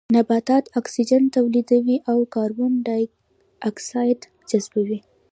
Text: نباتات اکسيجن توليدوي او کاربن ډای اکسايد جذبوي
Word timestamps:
نباتات 0.15 0.65
اکسيجن 0.79 1.23
توليدوي 1.35 1.97
او 2.11 2.17
کاربن 2.33 2.73
ډای 2.85 3.03
اکسايد 3.69 4.19
جذبوي 4.49 4.99